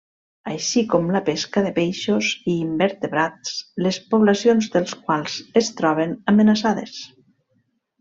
Així 0.51 0.81
com 0.93 1.11
la 1.15 1.21
pesca 1.27 1.63
de 1.65 1.73
peixos 1.75 2.31
i 2.53 2.57
invertebrats 2.63 3.55
les 3.87 4.03
poblacions 4.17 4.73
dels 4.79 4.99
quals 5.07 5.39
es 5.65 5.75
troben 5.83 6.21
amenaçades. 6.37 7.01